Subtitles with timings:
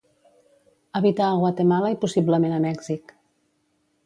[0.99, 3.15] Habita a Guatemala i possiblement a Mèxic.